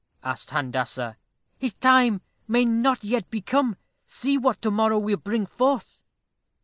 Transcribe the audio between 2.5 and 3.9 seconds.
not yet be come.